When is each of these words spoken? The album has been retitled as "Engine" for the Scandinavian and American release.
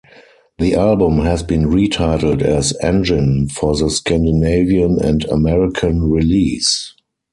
The 0.57 0.73
album 0.73 1.19
has 1.19 1.43
been 1.43 1.65
retitled 1.65 2.41
as 2.41 2.73
"Engine" 2.81 3.47
for 3.49 3.75
the 3.77 3.87
Scandinavian 3.91 4.97
and 4.99 5.23
American 5.25 6.09
release. 6.09 6.95